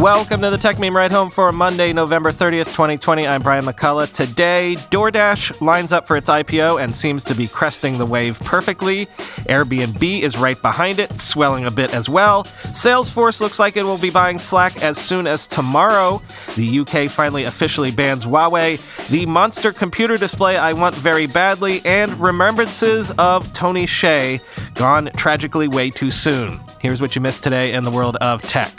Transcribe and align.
Welcome 0.00 0.42
to 0.42 0.50
the 0.50 0.58
Techmeme 0.58 0.92
Ride 0.92 1.10
Home 1.10 1.30
for 1.30 1.50
Monday, 1.52 1.90
November 1.94 2.30
30th, 2.30 2.66
2020. 2.66 3.26
I'm 3.26 3.40
Brian 3.40 3.64
McCullough. 3.64 4.12
Today, 4.12 4.76
DoorDash 4.90 5.62
lines 5.62 5.90
up 5.90 6.06
for 6.06 6.18
its 6.18 6.28
IPO 6.28 6.82
and 6.82 6.94
seems 6.94 7.24
to 7.24 7.34
be 7.34 7.48
cresting 7.48 7.96
the 7.96 8.04
wave 8.04 8.38
perfectly. 8.40 9.06
Airbnb 9.48 10.20
is 10.20 10.36
right 10.36 10.60
behind 10.60 10.98
it, 10.98 11.18
swelling 11.18 11.64
a 11.64 11.70
bit 11.70 11.94
as 11.94 12.10
well. 12.10 12.44
Salesforce 12.74 13.40
looks 13.40 13.58
like 13.58 13.78
it 13.78 13.84
will 13.84 13.96
be 13.96 14.10
buying 14.10 14.38
Slack 14.38 14.82
as 14.82 14.98
soon 14.98 15.26
as 15.26 15.46
tomorrow. 15.46 16.20
The 16.56 16.80
UK 16.80 17.10
finally 17.10 17.44
officially 17.44 17.90
bans 17.90 18.26
Huawei. 18.26 19.08
The 19.08 19.24
monster 19.24 19.72
computer 19.72 20.18
display 20.18 20.58
I 20.58 20.74
want 20.74 20.94
very 20.94 21.26
badly, 21.26 21.80
and 21.86 22.12
remembrances 22.20 23.12
of 23.12 23.50
Tony 23.54 23.86
Hsieh 23.86 24.42
gone 24.74 25.08
tragically 25.16 25.68
way 25.68 25.88
too 25.88 26.10
soon. 26.10 26.60
Here's 26.82 27.00
what 27.00 27.16
you 27.16 27.22
missed 27.22 27.42
today 27.42 27.72
in 27.72 27.82
the 27.82 27.90
world 27.90 28.16
of 28.16 28.42
tech. 28.42 28.78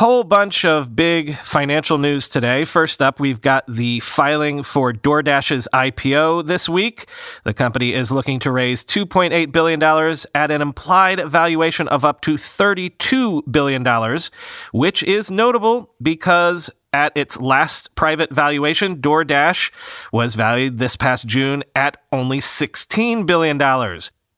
Whole 0.00 0.24
bunch 0.24 0.64
of 0.64 0.96
big 0.96 1.36
financial 1.40 1.98
news 1.98 2.26
today. 2.26 2.64
First 2.64 3.02
up, 3.02 3.20
we've 3.20 3.42
got 3.42 3.66
the 3.66 4.00
filing 4.00 4.62
for 4.62 4.94
DoorDash's 4.94 5.68
IPO 5.74 6.46
this 6.46 6.70
week. 6.70 7.06
The 7.44 7.52
company 7.52 7.92
is 7.92 8.10
looking 8.10 8.38
to 8.38 8.50
raise 8.50 8.82
$2.8 8.82 9.52
billion 9.52 9.82
at 10.34 10.50
an 10.50 10.62
implied 10.62 11.30
valuation 11.30 11.86
of 11.88 12.06
up 12.06 12.22
to 12.22 12.36
$32 12.36 13.42
billion, 13.52 14.18
which 14.72 15.02
is 15.02 15.30
notable 15.30 15.94
because 16.00 16.70
at 16.94 17.14
its 17.14 17.38
last 17.38 17.94
private 17.94 18.34
valuation, 18.34 19.02
DoorDash 19.02 19.70
was 20.14 20.34
valued 20.34 20.78
this 20.78 20.96
past 20.96 21.26
June 21.26 21.62
at 21.76 21.98
only 22.10 22.38
$16 22.38 23.26
billion. 23.26 23.58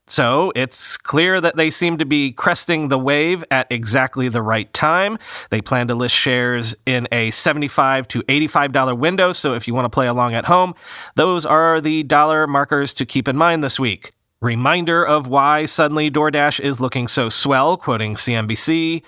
So 0.07 0.53
it's 0.57 0.97
clear 0.97 1.41
that 1.41 1.57
they 1.57 1.71
seem 1.71 1.99
to 1.99 2.05
be 2.05 2.33
cresting 2.33 2.89
the 2.89 2.99
wave 2.99 3.45
at 3.51 3.71
exactly 3.71 4.29
the 4.29 4.43
right 4.43 4.73
time. 4.73 5.17
They 5.51 5.61
plan 5.61 5.89
to 5.89 5.95
list 5.95 6.17
shares 6.17 6.75
in 6.87 7.07
a 7.13 7.29
$75 7.31 8.07
to 8.09 8.23
$85 8.23 8.99
window. 8.99 9.33
So 9.33 9.55
if 9.55 9.69
you 9.69 9.75
want 9.75 9.85
to 9.85 9.91
play 9.91 10.09
along 10.09 10.35
at 10.35 10.47
home, 10.47 10.75
those 11.15 11.47
are 11.47 11.81
the 11.81 12.03
dollar 12.03 12.47
markers 12.47 12.93
to 12.95 13.07
keep 13.07 13.29
in 13.29 13.37
mind 13.37 13.63
this 13.63 13.79
week. 13.79 14.13
Reminder 14.41 15.07
of 15.07 15.29
why 15.29 15.67
suddenly 15.67 16.11
DoorDash 16.11 16.59
is 16.59 16.81
looking 16.81 17.07
so 17.07 17.29
swell, 17.29 17.77
quoting 17.77 18.17
CNBC. 18.17 19.03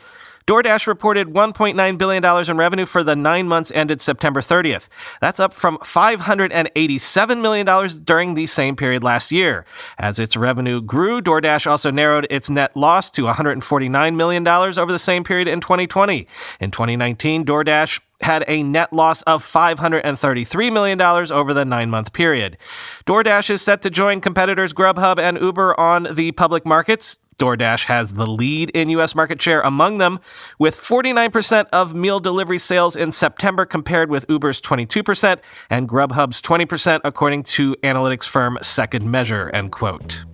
DoorDash 0.46 0.86
reported 0.86 1.28
$1.9 1.28 1.98
billion 1.98 2.50
in 2.50 2.56
revenue 2.58 2.84
for 2.84 3.02
the 3.02 3.16
nine 3.16 3.48
months 3.48 3.72
ended 3.74 4.02
September 4.02 4.42
30th. 4.42 4.88
That's 5.22 5.40
up 5.40 5.54
from 5.54 5.78
$587 5.78 7.40
million 7.40 8.04
during 8.04 8.34
the 8.34 8.46
same 8.46 8.76
period 8.76 9.02
last 9.02 9.32
year. 9.32 9.64
As 9.98 10.18
its 10.18 10.36
revenue 10.36 10.82
grew, 10.82 11.22
DoorDash 11.22 11.66
also 11.66 11.90
narrowed 11.90 12.26
its 12.28 12.50
net 12.50 12.76
loss 12.76 13.10
to 13.12 13.22
$149 13.22 14.16
million 14.16 14.46
over 14.46 14.92
the 14.92 14.98
same 14.98 15.24
period 15.24 15.48
in 15.48 15.60
2020. 15.60 16.28
In 16.60 16.70
2019, 16.70 17.46
DoorDash 17.46 18.00
had 18.20 18.44
a 18.46 18.62
net 18.62 18.92
loss 18.92 19.22
of 19.22 19.42
$533 19.42 20.72
million 20.72 21.00
over 21.00 21.54
the 21.54 21.64
nine 21.64 21.90
month 21.90 22.12
period. 22.12 22.58
DoorDash 23.06 23.50
is 23.50 23.62
set 23.62 23.82
to 23.82 23.90
join 23.90 24.20
competitors 24.20 24.72
Grubhub 24.72 25.18
and 25.18 25.38
Uber 25.40 25.78
on 25.78 26.08
the 26.14 26.32
public 26.32 26.66
markets. 26.66 27.18
DoorDash 27.36 27.84
has 27.86 28.14
the 28.14 28.26
lead 28.26 28.70
in 28.70 28.88
U.S. 28.90 29.14
market 29.14 29.40
share 29.40 29.60
among 29.62 29.98
them, 29.98 30.20
with 30.58 30.76
49% 30.76 31.66
of 31.72 31.94
meal 31.94 32.20
delivery 32.20 32.58
sales 32.58 32.96
in 32.96 33.12
September 33.12 33.64
compared 33.64 34.10
with 34.10 34.24
Uber's 34.28 34.60
22% 34.60 35.38
and 35.70 35.88
Grubhub's 35.88 36.42
20%, 36.42 37.00
according 37.04 37.42
to 37.44 37.74
analytics 37.82 38.28
firm 38.28 38.58
Second 38.62 39.10
Measure, 39.10 39.50
end 39.50 39.72
quote. 39.72 40.24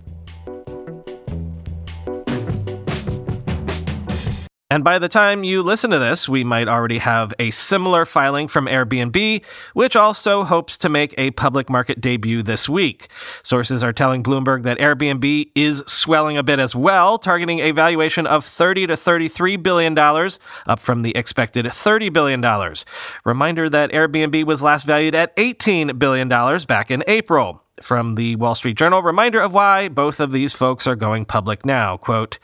And 4.71 4.85
by 4.85 4.99
the 4.99 5.09
time 5.09 5.43
you 5.43 5.61
listen 5.63 5.91
to 5.91 5.99
this, 5.99 6.29
we 6.29 6.45
might 6.45 6.69
already 6.69 6.99
have 6.99 7.33
a 7.37 7.51
similar 7.51 8.05
filing 8.05 8.47
from 8.47 8.67
Airbnb, 8.67 9.43
which 9.73 9.97
also 9.97 10.45
hopes 10.45 10.77
to 10.77 10.87
make 10.87 11.13
a 11.17 11.31
public 11.31 11.69
market 11.69 11.99
debut 11.99 12.41
this 12.41 12.69
week. 12.69 13.09
Sources 13.43 13.83
are 13.83 13.91
telling 13.91 14.23
Bloomberg 14.23 14.63
that 14.63 14.79
Airbnb 14.79 15.51
is 15.55 15.83
swelling 15.87 16.37
a 16.37 16.41
bit 16.41 16.57
as 16.57 16.73
well, 16.73 17.17
targeting 17.17 17.59
a 17.59 17.71
valuation 17.71 18.25
of 18.25 18.45
30 18.45 18.87
to 18.87 18.95
33 18.95 19.57
billion 19.57 19.93
dollars, 19.93 20.39
up 20.65 20.79
from 20.79 21.01
the 21.01 21.13
expected 21.17 21.69
30 21.69 22.07
billion 22.07 22.39
dollars. 22.39 22.85
Reminder 23.25 23.67
that 23.67 23.91
Airbnb 23.91 24.45
was 24.45 24.63
last 24.63 24.85
valued 24.85 25.15
at 25.15 25.33
18 25.35 25.97
billion 25.97 26.29
dollars 26.29 26.65
back 26.65 26.89
in 26.89 27.03
April. 27.07 27.61
From 27.81 28.15
the 28.15 28.35
Wall 28.37 28.55
Street 28.55 28.77
Journal, 28.77 29.01
reminder 29.01 29.41
of 29.41 29.53
why 29.53 29.89
both 29.89 30.19
of 30.19 30.31
these 30.31 30.53
folks 30.53 30.85
are 30.87 30.95
going 30.95 31.25
public 31.25 31.65
now. 31.65 31.97
Quote, 31.97 32.37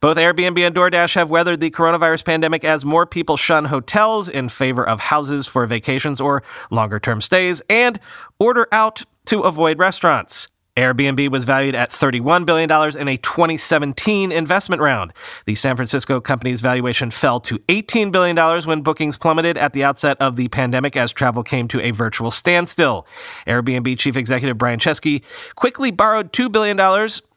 both 0.00 0.16
Airbnb 0.16 0.64
and 0.66 0.74
DoorDash 0.74 1.14
have 1.14 1.30
weathered 1.30 1.60
the 1.60 1.70
coronavirus 1.70 2.24
pandemic 2.24 2.64
as 2.64 2.84
more 2.84 3.06
people 3.06 3.36
shun 3.36 3.66
hotels 3.66 4.28
in 4.28 4.48
favor 4.48 4.86
of 4.86 5.00
houses 5.00 5.46
for 5.46 5.66
vacations 5.66 6.20
or 6.20 6.42
longer 6.70 7.00
term 7.00 7.20
stays 7.20 7.62
and 7.68 7.98
order 8.38 8.68
out 8.72 9.04
to 9.26 9.40
avoid 9.40 9.78
restaurants. 9.78 10.48
Airbnb 10.78 11.28
was 11.30 11.42
valued 11.42 11.74
at 11.74 11.90
$31 11.90 12.46
billion 12.46 12.70
in 12.96 13.08
a 13.08 13.16
2017 13.16 14.30
investment 14.30 14.80
round. 14.80 15.12
The 15.44 15.56
San 15.56 15.74
Francisco 15.74 16.20
company's 16.20 16.60
valuation 16.60 17.10
fell 17.10 17.40
to 17.40 17.58
$18 17.66 18.12
billion 18.12 18.36
when 18.64 18.82
bookings 18.82 19.18
plummeted 19.18 19.56
at 19.56 19.72
the 19.72 19.82
outset 19.82 20.16
of 20.20 20.36
the 20.36 20.46
pandemic 20.46 20.96
as 20.96 21.12
travel 21.12 21.42
came 21.42 21.66
to 21.66 21.80
a 21.80 21.90
virtual 21.90 22.30
standstill. 22.30 23.08
Airbnb 23.44 23.98
chief 23.98 24.16
executive 24.16 24.56
Brian 24.56 24.78
Chesky 24.78 25.24
quickly 25.56 25.90
borrowed 25.90 26.32
$2 26.32 26.52
billion, 26.52 26.78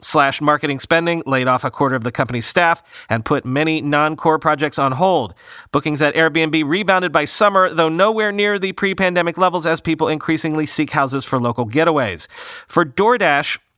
slashed 0.02 0.44
marketing 0.44 0.78
spending, 0.78 1.24
laid 1.26 1.48
off 1.48 1.64
a 1.64 1.72
quarter 1.72 1.96
of 1.96 2.04
the 2.04 2.12
company's 2.12 2.46
staff, 2.46 2.84
and 3.10 3.26
put 3.26 3.44
many 3.44 3.82
non 3.82 4.16
core 4.16 4.38
projects 4.38 4.78
on 4.78 4.92
hold. 4.92 5.34
Bookings 5.72 6.04
at 6.04 6.14
Airbnb 6.14 6.64
rebounded 6.70 7.12
by 7.12 7.26
summer, 7.26 7.74
though 7.74 7.90
nowhere 7.90 8.32
near 8.32 8.60
the 8.60 8.74
pre 8.74 8.94
pandemic 8.94 9.36
levels 9.36 9.66
as 9.66 9.82
people 9.82 10.08
increasingly 10.08 10.68
seek 10.68 10.92
houses 10.92 11.26
for 11.26 11.40
local 11.40 11.68
getaways. 11.68 12.28
For 12.68 12.86
DoorDash, 12.86 13.31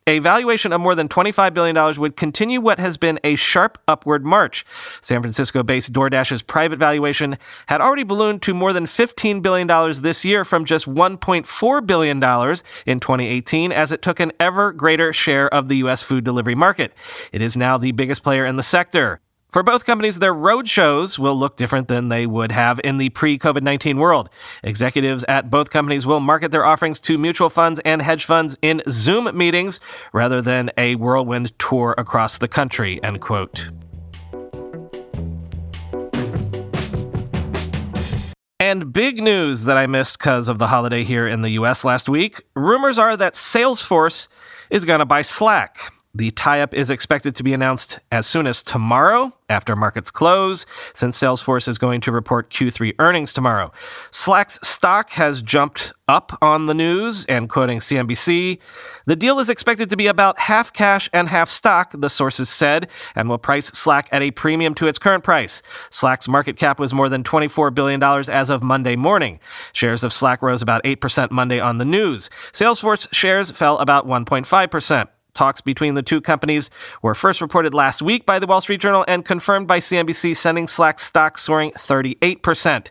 a 0.06 0.18
valuation 0.18 0.72
of 0.72 0.80
more 0.82 0.94
than 0.94 1.08
$25 1.08 1.54
billion 1.54 1.98
would 1.98 2.16
continue 2.16 2.60
what 2.60 2.78
has 2.78 2.98
been 2.98 3.18
a 3.24 3.36
sharp 3.36 3.78
upward 3.88 4.24
march. 4.24 4.64
San 5.00 5.22
Francisco 5.22 5.62
based 5.62 5.94
DoorDash's 5.94 6.42
private 6.42 6.78
valuation 6.78 7.38
had 7.68 7.80
already 7.80 8.02
ballooned 8.02 8.42
to 8.42 8.52
more 8.52 8.74
than 8.74 8.84
$15 8.84 9.40
billion 9.40 9.66
this 10.02 10.24
year 10.24 10.44
from 10.44 10.66
just 10.66 10.86
$1.4 10.86 11.86
billion 11.86 12.16
in 12.84 13.00
2018 13.00 13.72
as 13.72 13.92
it 13.92 14.02
took 14.02 14.20
an 14.20 14.32
ever 14.38 14.72
greater 14.72 15.10
share 15.12 15.52
of 15.52 15.68
the 15.68 15.76
U.S. 15.78 16.02
food 16.02 16.22
delivery 16.22 16.54
market. 16.54 16.92
It 17.32 17.40
is 17.40 17.56
now 17.56 17.78
the 17.78 17.92
biggest 17.92 18.22
player 18.22 18.44
in 18.44 18.56
the 18.56 18.62
sector. 18.62 19.20
For 19.54 19.62
both 19.62 19.86
companies, 19.86 20.18
their 20.18 20.34
road 20.34 20.68
shows 20.68 21.16
will 21.16 21.36
look 21.36 21.56
different 21.56 21.86
than 21.86 22.08
they 22.08 22.26
would 22.26 22.50
have 22.50 22.80
in 22.82 22.98
the 22.98 23.10
pre 23.10 23.38
COVID 23.38 23.62
19 23.62 23.98
world. 23.98 24.28
Executives 24.64 25.24
at 25.28 25.48
both 25.48 25.70
companies 25.70 26.04
will 26.04 26.18
market 26.18 26.50
their 26.50 26.66
offerings 26.66 26.98
to 27.02 27.16
mutual 27.16 27.48
funds 27.48 27.80
and 27.84 28.02
hedge 28.02 28.24
funds 28.24 28.58
in 28.62 28.82
Zoom 28.88 29.30
meetings 29.38 29.78
rather 30.12 30.42
than 30.42 30.72
a 30.76 30.96
whirlwind 30.96 31.56
tour 31.56 31.94
across 31.96 32.36
the 32.36 32.48
country, 32.48 33.00
end 33.04 33.20
quote. 33.20 33.70
And 38.58 38.92
big 38.92 39.22
news 39.22 39.66
that 39.66 39.78
I 39.78 39.86
missed 39.86 40.18
because 40.18 40.48
of 40.48 40.58
the 40.58 40.66
holiday 40.66 41.04
here 41.04 41.28
in 41.28 41.42
the 41.42 41.50
US 41.50 41.84
last 41.84 42.08
week 42.08 42.42
rumors 42.56 42.98
are 42.98 43.16
that 43.16 43.34
Salesforce 43.34 44.26
is 44.68 44.84
going 44.84 44.98
to 44.98 45.04
buy 45.04 45.22
Slack. 45.22 45.92
The 46.14 46.30
tie 46.30 46.60
up 46.60 46.72
is 46.72 46.90
expected 46.90 47.34
to 47.36 47.42
be 47.42 47.52
announced 47.52 47.98
as 48.12 48.26
soon 48.26 48.46
as 48.46 48.62
tomorrow 48.62 49.32
after 49.48 49.74
markets 49.74 50.10
close, 50.10 50.64
since 50.94 51.18
Salesforce 51.18 51.68
is 51.68 51.76
going 51.76 52.00
to 52.02 52.12
report 52.12 52.50
Q3 52.50 52.94
earnings 52.98 53.32
tomorrow. 53.32 53.72
Slack's 54.10 54.58
stock 54.62 55.10
has 55.10 55.42
jumped 55.42 55.92
up 56.06 56.38
on 56.40 56.66
the 56.66 56.74
news, 56.74 57.24
and 57.26 57.48
quoting 57.48 57.78
CNBC, 57.78 58.58
the 59.06 59.16
deal 59.16 59.38
is 59.40 59.50
expected 59.50 59.90
to 59.90 59.96
be 59.96 60.06
about 60.06 60.38
half 60.38 60.72
cash 60.72 61.10
and 61.12 61.28
half 61.28 61.48
stock, 61.48 61.92
the 61.96 62.08
sources 62.08 62.48
said, 62.48 62.88
and 63.16 63.28
will 63.28 63.38
price 63.38 63.66
Slack 63.66 64.08
at 64.12 64.22
a 64.22 64.30
premium 64.30 64.74
to 64.74 64.86
its 64.86 64.98
current 64.98 65.24
price. 65.24 65.62
Slack's 65.90 66.28
market 66.28 66.56
cap 66.56 66.78
was 66.78 66.94
more 66.94 67.08
than 67.08 67.24
$24 67.24 67.74
billion 67.74 68.02
as 68.02 68.50
of 68.50 68.62
Monday 68.62 68.96
morning. 68.96 69.40
Shares 69.72 70.04
of 70.04 70.12
Slack 70.12 70.42
rose 70.42 70.62
about 70.62 70.84
8% 70.84 71.30
Monday 71.30 71.58
on 71.58 71.78
the 71.78 71.84
news. 71.84 72.30
Salesforce 72.52 73.12
shares 73.12 73.50
fell 73.50 73.78
about 73.78 74.06
1.5%. 74.06 75.08
Talks 75.34 75.60
between 75.60 75.94
the 75.94 76.02
two 76.02 76.20
companies 76.20 76.70
were 77.02 77.14
first 77.14 77.40
reported 77.40 77.74
last 77.74 78.00
week 78.00 78.24
by 78.24 78.38
the 78.38 78.46
Wall 78.46 78.60
Street 78.60 78.80
Journal 78.80 79.04
and 79.08 79.24
confirmed 79.24 79.66
by 79.66 79.80
CNBC, 79.80 80.36
sending 80.36 80.68
Slack 80.68 81.00
stock 81.00 81.38
soaring 81.38 81.72
38%. 81.72 82.88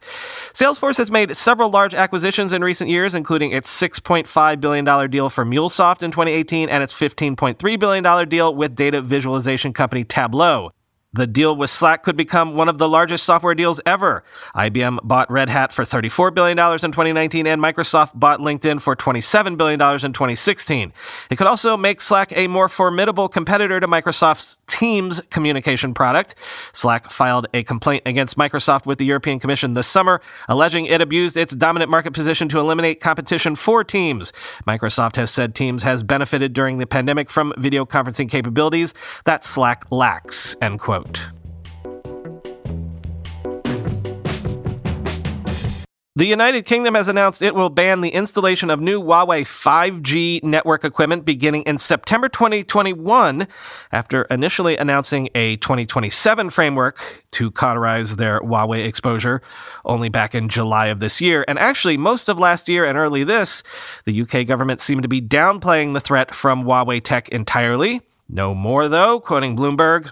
Salesforce 0.53 0.97
has 0.97 1.09
made 1.09 1.35
several 1.35 1.69
large 1.69 1.95
acquisitions 1.95 2.51
in 2.51 2.61
recent 2.61 2.89
years, 2.89 3.15
including 3.15 3.51
its 3.51 3.73
$6.5 3.81 4.59
billion 4.59 5.09
deal 5.09 5.29
for 5.29 5.45
MuleSoft 5.45 6.03
in 6.03 6.11
2018 6.11 6.69
and 6.69 6.83
its 6.83 6.93
$15.3 6.93 7.79
billion 7.79 8.29
deal 8.29 8.53
with 8.53 8.75
data 8.75 9.01
visualization 9.01 9.71
company 9.71 10.03
Tableau. 10.03 10.71
The 11.13 11.27
deal 11.27 11.55
with 11.55 11.69
Slack 11.69 12.01
could 12.01 12.17
become 12.17 12.55
one 12.55 12.67
of 12.67 12.79
the 12.79 12.89
largest 12.89 13.23
software 13.23 13.53
deals 13.53 13.79
ever. 13.85 14.23
IBM 14.55 14.99
bought 15.03 15.29
Red 15.29 15.47
Hat 15.47 15.71
for 15.71 15.83
$34 15.83 16.33
billion 16.33 16.57
in 16.57 16.91
2019, 16.91 17.45
and 17.45 17.61
Microsoft 17.61 18.17
bought 18.19 18.39
LinkedIn 18.39 18.81
for 18.81 18.95
$27 18.95 19.55
billion 19.55 19.79
in 19.79 20.13
2016. 20.13 20.91
It 21.29 21.35
could 21.35 21.45
also 21.45 21.77
make 21.77 22.01
Slack 22.01 22.35
a 22.35 22.47
more 22.47 22.67
formidable 22.67 23.29
competitor 23.29 23.79
to 23.79 23.87
Microsoft's 23.87 24.59
Teams 24.65 25.21
communication 25.29 25.93
product. 25.93 26.33
Slack 26.71 27.11
filed 27.11 27.45
a 27.53 27.61
complaint 27.63 28.01
against 28.07 28.37
Microsoft 28.37 28.87
with 28.87 28.97
the 28.97 29.05
European 29.05 29.39
Commission 29.39 29.73
this 29.73 29.85
summer, 29.85 30.19
alleging 30.49 30.87
it 30.87 30.99
abused 30.99 31.37
its 31.37 31.53
dominant 31.53 31.91
market 31.91 32.13
position 32.13 32.49
to 32.49 32.59
eliminate 32.59 32.99
competition 32.99 33.55
for 33.55 33.83
Teams. 33.83 34.33
Microsoft 34.67 35.15
has 35.17 35.29
said 35.29 35.53
Teams 35.53 35.83
has 35.83 36.01
benefited 36.01 36.53
during 36.53 36.79
the 36.79 36.87
pandemic 36.87 37.29
from 37.29 37.53
video 37.57 37.85
conferencing 37.85 38.27
capabilities 38.27 38.95
that 39.25 39.45
Slack 39.45 39.85
lacks. 39.91 40.52
End 40.63 40.79
quote. 40.79 41.27
The 46.15 46.25
United 46.25 46.65
Kingdom 46.65 46.95
has 46.95 47.09
announced 47.09 47.41
it 47.41 47.53
will 47.53 47.69
ban 47.69 47.99
the 47.99 48.11
installation 48.11 48.69
of 48.69 48.79
new 48.79 49.01
Huawei 49.01 49.41
5G 49.41 50.41
network 50.41 50.85
equipment 50.85 51.25
beginning 51.25 51.63
in 51.63 51.79
September 51.79 52.29
2021 52.29 53.45
after 53.91 54.21
initially 54.31 54.77
announcing 54.77 55.27
a 55.35 55.57
2027 55.57 56.49
framework 56.49 57.25
to 57.31 57.51
cauterize 57.51 58.15
their 58.15 58.39
Huawei 58.39 58.85
exposure 58.85 59.41
only 59.83 60.07
back 60.07 60.33
in 60.33 60.47
July 60.47 60.87
of 60.87 61.01
this 61.01 61.19
year. 61.19 61.43
And 61.45 61.59
actually, 61.59 61.97
most 61.97 62.29
of 62.29 62.39
last 62.39 62.69
year 62.69 62.85
and 62.85 62.97
early 62.97 63.25
this, 63.25 63.63
the 64.05 64.21
UK 64.21 64.47
government 64.47 64.79
seemed 64.79 65.01
to 65.01 65.09
be 65.09 65.21
downplaying 65.21 65.93
the 65.93 65.99
threat 65.99 66.33
from 66.33 66.63
Huawei 66.63 67.03
tech 67.03 67.27
entirely. 67.29 67.99
No 68.29 68.55
more, 68.55 68.87
though, 68.87 69.19
quoting 69.19 69.57
Bloomberg. 69.57 70.11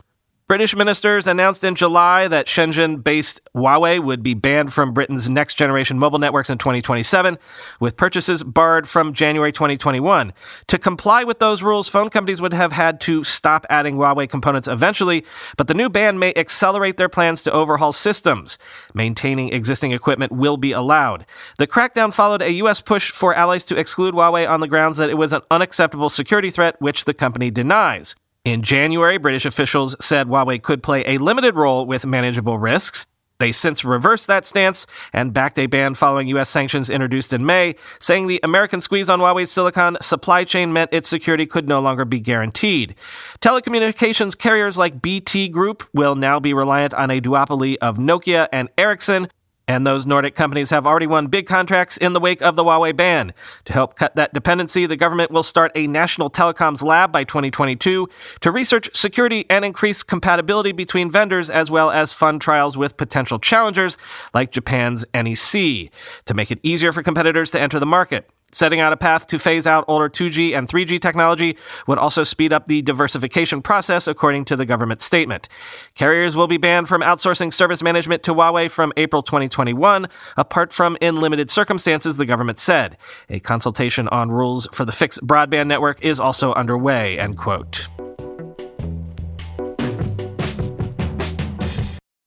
British 0.52 0.76
ministers 0.76 1.28
announced 1.28 1.64
in 1.64 1.76
July 1.76 2.28
that 2.28 2.46
Shenzhen 2.46 3.02
based 3.02 3.40
Huawei 3.56 4.04
would 4.04 4.22
be 4.22 4.34
banned 4.34 4.74
from 4.74 4.94
Britain's 4.94 5.30
next 5.30 5.54
generation 5.54 5.98
mobile 5.98 6.20
networks 6.20 6.50
in 6.50 6.58
2027, 6.58 7.38
with 7.80 7.96
purchases 7.96 8.44
barred 8.44 8.86
from 8.86 9.14
January 9.14 9.54
2021. 9.54 10.34
To 10.68 10.78
comply 10.78 11.24
with 11.24 11.40
those 11.40 11.64
rules, 11.64 11.88
phone 11.88 12.10
companies 12.10 12.42
would 12.42 12.52
have 12.52 12.74
had 12.74 13.00
to 13.00 13.24
stop 13.24 13.66
adding 13.70 13.96
Huawei 13.96 14.28
components 14.28 14.68
eventually, 14.68 15.24
but 15.56 15.70
the 15.70 15.74
new 15.74 15.88
ban 15.88 16.20
may 16.20 16.34
accelerate 16.36 16.98
their 16.98 17.08
plans 17.08 17.44
to 17.44 17.54
overhaul 17.54 17.94
systems. 17.94 18.58
Maintaining 18.94 19.54
existing 19.54 19.94
equipment 19.94 20.34
will 20.34 20.58
be 20.58 20.74
allowed. 20.74 21.26
The 21.60 21.68
crackdown 21.68 22.14
followed 22.14 22.42
a 22.42 22.52
U.S. 22.56 22.82
push 22.82 23.10
for 23.10 23.34
allies 23.34 23.64
to 23.68 23.78
exclude 23.78 24.16
Huawei 24.16 24.50
on 24.50 24.60
the 24.60 24.68
grounds 24.68 24.98
that 24.98 25.10
it 25.10 25.18
was 25.18 25.32
an 25.32 25.44
unacceptable 25.50 26.10
security 26.10 26.50
threat, 26.50 26.76
which 26.82 27.06
the 27.06 27.14
company 27.14 27.52
denies. 27.52 28.18
In 28.44 28.64
January, 28.64 29.20
British 29.20 29.46
officials 29.46 29.96
said 30.04 30.26
Huawei 30.26 30.60
could 30.60 30.82
play 30.82 31.04
a 31.06 31.20
limited 31.20 31.56
role 31.56 31.86
with 31.86 32.08
manageable 32.08 32.58
risks. 32.58 33.06
They 33.38 33.52
since 33.52 33.86
reversed 33.86 34.26
that 34.28 34.46
stance 34.46 34.88
and 35.14 35.32
backed 35.32 35.60
a 35.60 35.68
ban 35.68 35.94
following 35.94 36.28
U.S. 36.30 36.50
sanctions 36.50 36.90
introduced 36.90 37.34
in 37.34 37.46
May, 37.46 37.76
saying 38.00 38.26
the 38.26 38.40
American 38.42 38.82
squeeze 38.82 39.12
on 39.12 39.20
Huawei's 39.20 39.52
silicon 39.52 39.96
supply 40.02 40.44
chain 40.44 40.74
meant 40.74 40.92
its 40.92 41.08
security 41.08 41.46
could 41.46 41.68
no 41.70 41.80
longer 41.80 42.04
be 42.04 42.20
guaranteed. 42.20 42.96
Telecommunications 43.42 44.36
carriers 44.36 44.76
like 44.76 45.04
BT 45.04 45.48
Group 45.48 45.88
will 45.94 46.16
now 46.16 46.40
be 46.40 46.52
reliant 46.52 46.96
on 46.96 47.12
a 47.12 47.22
duopoly 47.22 47.78
of 47.80 47.98
Nokia 47.98 48.48
and 48.52 48.70
Ericsson, 48.76 49.28
and 49.72 49.88
those 49.88 50.06
Nordic 50.06 50.36
companies 50.36 50.70
have 50.70 50.86
already 50.86 51.08
won 51.08 51.28
big 51.28 51.48
contracts 51.48 51.96
in 51.96 52.12
the 52.12 52.20
wake 52.20 52.42
of 52.42 52.58
the 52.58 52.64
Huawei 52.64 52.94
ban. 52.94 53.34
To 53.64 53.74
help 53.74 53.96
cut 53.96 54.18
that 54.18 54.34
dependency, 54.34 54.86
the 54.86 54.98
government 54.98 55.32
will 55.32 55.44
start 55.44 55.72
a 55.76 55.88
national 55.88 56.30
telecoms 56.30 56.84
lab 56.84 57.14
by 57.14 57.24
2022 57.24 58.10
to 58.42 58.52
research 58.52 58.90
security 58.94 59.46
and 59.50 59.64
increase 59.64 60.04
compatibility 60.04 60.74
between 60.74 61.10
vendors, 61.10 61.50
as 61.50 61.72
well 61.72 61.90
as 61.90 62.12
fund 62.12 62.42
trials 62.42 62.78
with 62.78 62.98
potential 62.98 63.40
challengers 63.40 63.98
like 64.34 64.52
Japan's 64.52 65.06
NEC 65.14 65.90
to 66.26 66.34
make 66.34 66.52
it 66.52 66.60
easier 66.64 66.92
for 66.92 67.02
competitors 67.02 67.50
to 67.52 67.60
enter 67.60 67.80
the 67.80 67.86
market. 67.86 68.30
Setting 68.54 68.82
out 68.82 68.92
a 68.92 68.98
path 68.98 69.28
to 69.28 69.40
phase 69.40 69.66
out 69.66 69.86
older 69.88 70.10
2G 70.10 70.56
and 70.56 70.68
3G 70.68 71.02
technology 71.02 71.58
would 71.88 71.98
also 71.98 72.24
speed 72.24 72.52
up 72.52 72.66
the 72.68 72.82
diversification 72.82 73.62
process, 73.62 74.08
according 74.08 74.46
to 74.46 74.56
the 74.56 74.66
government 74.66 75.02
statement. 75.02 75.48
Carriers 75.96 76.36
will 76.36 76.48
be 76.48 76.58
banned 76.58 76.90
from 76.90 77.02
outsourcing 77.02 77.54
service 77.54 77.82
management 77.82 78.24
to 78.24 78.34
Huawei 78.34 78.70
from 78.70 78.92
April 78.98 79.22
2021, 79.22 80.08
apart 80.36 80.74
from 80.74 80.98
in 81.00 81.16
limited 81.16 81.50
circumstances, 81.50 82.18
the 82.18 82.26
government 82.26 82.60
said. 82.60 82.98
A 83.30 83.40
consultation 83.40 84.08
on 84.10 84.32
rules 84.32 84.68
for 84.74 84.84
the 84.84 84.92
fixed 84.92 85.26
broadband 85.26 85.68
network 85.68 86.04
is 86.04 86.20
also 86.20 86.54
underway, 86.54 87.18
end 87.18 87.38
quote. 87.38 87.88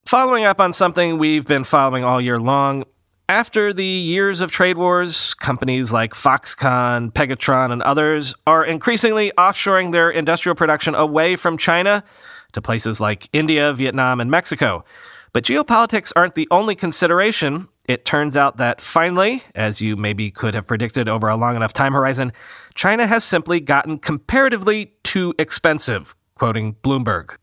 Following 0.06 0.44
up 0.44 0.60
on 0.60 0.72
something 0.72 1.18
we've 1.18 1.46
been 1.46 1.64
following 1.64 2.04
all 2.04 2.20
year 2.20 2.38
long, 2.38 2.84
after 3.28 3.72
the 3.72 3.84
years 3.84 4.40
of 4.40 4.50
trade 4.50 4.76
wars, 4.76 5.34
companies 5.34 5.90
like 5.92 6.12
Foxconn, 6.12 7.12
Pegatron, 7.12 7.72
and 7.72 7.82
others 7.82 8.34
are 8.46 8.64
increasingly 8.64 9.32
offshoring 9.38 9.92
their 9.92 10.10
industrial 10.10 10.54
production 10.54 10.94
away 10.94 11.36
from 11.36 11.56
China 11.56 12.04
to 12.52 12.60
places 12.60 13.00
like 13.00 13.28
India, 13.32 13.72
Vietnam, 13.72 14.20
and 14.20 14.30
Mexico. 14.30 14.84
But 15.32 15.44
geopolitics 15.44 16.12
aren't 16.14 16.34
the 16.34 16.48
only 16.50 16.74
consideration. 16.74 17.68
It 17.86 18.04
turns 18.04 18.36
out 18.36 18.58
that 18.58 18.80
finally, 18.80 19.42
as 19.54 19.80
you 19.80 19.96
maybe 19.96 20.30
could 20.30 20.54
have 20.54 20.66
predicted 20.66 21.08
over 21.08 21.28
a 21.28 21.36
long 21.36 21.56
enough 21.56 21.72
time 21.72 21.92
horizon, 21.92 22.32
China 22.74 23.06
has 23.06 23.24
simply 23.24 23.58
gotten 23.58 23.98
comparatively 23.98 24.92
too 25.02 25.34
expensive, 25.38 26.14
quoting 26.34 26.74
Bloomberg. 26.82 27.36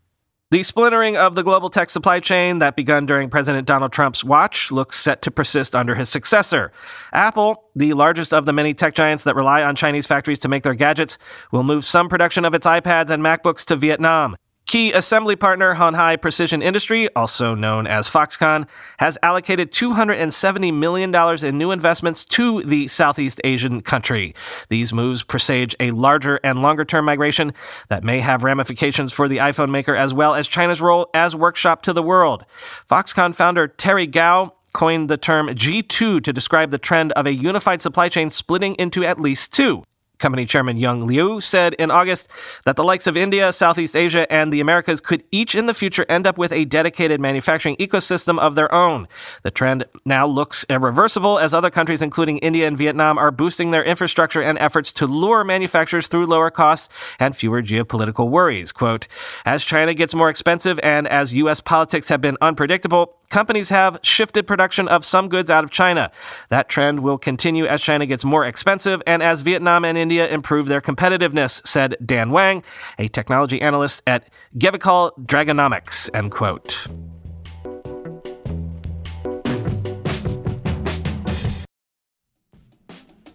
The 0.52 0.64
splintering 0.64 1.16
of 1.16 1.36
the 1.36 1.44
global 1.44 1.70
tech 1.70 1.90
supply 1.90 2.20
chain 2.20 2.60
that 2.60 2.76
begun 2.76 3.06
during 3.06 3.30
President 3.30 3.66
Donald 3.66 3.94
Trump's 3.94 4.26
watch 4.26 4.70
looks 4.70 4.98
set 4.98 5.22
to 5.22 5.32
persist 5.32 5.74
under 5.74 5.96
his 5.96 6.10
successor. 6.10 6.74
Apple, 7.14 7.70
the 7.74 7.94
largest 7.94 8.34
of 8.34 8.46
the 8.46 8.52
many 8.52 8.74
tech 8.74 8.94
giants 8.94 9.24
that 9.24 9.38
rely 9.38 9.64
on 9.64 9.78
Chinese 9.78 10.08
factories 10.08 10.40
to 10.40 10.50
make 10.50 10.64
their 10.64 10.74
gadgets, 10.74 11.18
will 11.54 11.64
move 11.64 11.86
some 11.86 12.10
production 12.10 12.44
of 12.44 12.54
its 12.54 12.68
iPads 12.68 13.10
and 13.10 13.24
MacBooks 13.24 13.64
to 13.68 13.78
Vietnam. 13.78 14.36
Key 14.72 14.94
assembly 14.94 15.36
partner 15.36 15.74
Hon 15.74 15.96
Hai 15.96 16.16
Precision 16.16 16.62
Industry, 16.62 17.14
also 17.14 17.54
known 17.54 17.86
as 17.88 18.08
Foxconn, 18.08 18.70
has 19.00 19.18
allocated 19.22 19.70
$270 19.70 20.74
million 20.74 21.14
in 21.44 21.58
new 21.58 21.72
investments 21.72 22.24
to 22.24 22.62
the 22.62 22.88
Southeast 22.88 23.42
Asian 23.44 23.82
country. 23.82 24.34
These 24.70 24.94
moves 24.94 25.24
presage 25.24 25.76
a 25.82 25.92
larger 25.92 26.40
and 26.42 26.62
longer 26.62 26.86
term 26.86 27.04
migration 27.04 27.52
that 27.90 28.06
may 28.06 28.22
have 28.22 28.46
ramifications 28.46 29.12
for 29.12 29.28
the 29.28 29.40
iPhone 29.40 29.72
maker 29.72 29.94
as 29.94 30.14
well 30.14 30.36
as 30.36 30.48
China's 30.48 30.80
role 30.80 31.10
as 31.14 31.36
workshop 31.36 31.82
to 31.82 31.92
the 31.92 32.02
world. 32.02 32.46
Foxconn 32.90 33.36
founder 33.36 33.68
Terry 33.68 34.08
Gou 34.08 34.52
coined 34.72 35.10
the 35.10 35.18
term 35.18 35.48
G2 35.50 36.24
to 36.24 36.32
describe 36.32 36.72
the 36.72 36.78
trend 36.78 37.12
of 37.12 37.26
a 37.26 37.34
unified 37.34 37.82
supply 37.82 38.08
chain 38.08 38.30
splitting 38.30 38.76
into 38.76 39.04
at 39.04 39.20
least 39.20 39.52
two. 39.52 39.84
Company 40.22 40.46
chairman 40.46 40.78
Young 40.78 41.06
Liu 41.06 41.42
said 41.42 41.74
in 41.74 41.92
August 41.92 42.30
that 42.66 42.76
the 42.78 42.84
likes 42.84 43.08
of 43.08 43.18
India, 43.18 43.52
Southeast 43.52 43.96
Asia, 43.96 44.32
and 44.32 44.54
the 44.54 44.62
Americas 44.62 45.02
could 45.02 45.24
each 45.32 45.56
in 45.56 45.66
the 45.66 45.74
future 45.74 46.06
end 46.08 46.26
up 46.26 46.38
with 46.38 46.54
a 46.54 46.64
dedicated 46.66 47.20
manufacturing 47.20 47.76
ecosystem 47.78 48.40
of 48.40 48.56
their 48.56 48.74
own. 48.74 49.08
The 49.44 49.52
trend 49.52 49.86
now 50.06 50.28
looks 50.28 50.66
irreversible 50.70 51.40
as 51.40 51.54
other 51.54 51.72
countries, 51.72 52.02
including 52.02 52.38
India 52.38 52.68
and 52.68 52.78
Vietnam, 52.78 53.18
are 53.18 53.32
boosting 53.32 53.72
their 53.72 53.84
infrastructure 53.84 54.42
and 54.42 54.58
efforts 54.60 54.92
to 54.94 55.08
lure 55.08 55.44
manufacturers 55.44 56.08
through 56.08 56.28
lower 56.28 56.52
costs 56.52 56.88
and 57.20 57.36
fewer 57.36 57.62
geopolitical 57.62 58.30
worries. 58.30 58.72
Quote, 58.72 59.08
as 59.44 59.66
China 59.66 59.94
gets 59.94 60.14
more 60.14 60.30
expensive 60.30 60.80
and 60.84 61.08
as 61.08 61.34
U.S. 61.34 61.62
politics 61.62 62.10
have 62.10 62.22
been 62.22 62.38
unpredictable, 62.42 63.18
companies 63.32 63.70
have 63.70 63.98
shifted 64.04 64.46
production 64.46 64.88
of 64.88 65.04
some 65.04 65.28
goods 65.28 65.50
out 65.50 65.64
of 65.64 65.72
China. 65.72 66.12
That 66.50 66.70
trend 66.70 67.00
will 67.00 67.18
continue 67.18 67.66
as 67.66 67.82
China 67.82 68.06
gets 68.06 68.24
more 68.24 68.46
expensive 68.46 69.02
and 69.08 69.24
as 69.24 69.42
Vietnam 69.42 69.84
and 69.84 69.98
India 69.98 70.28
improve 70.28 70.68
their 70.68 70.82
competitiveness, 70.82 71.66
said 71.66 71.98
Dan 72.06 72.30
Wang, 72.30 72.64
a 73.00 73.08
technology 73.08 73.60
analyst 73.62 74.04
at 74.06 74.30
Gavekal 74.58 75.18
Dragonomics, 75.26 76.10
end 76.14 76.32
quote. 76.32 76.88